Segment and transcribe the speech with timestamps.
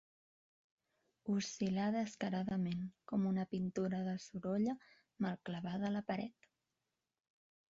[1.33, 4.75] Oscil·lar descaradament, com una pintura de Sorolla
[5.27, 6.51] mal clavada a la paret.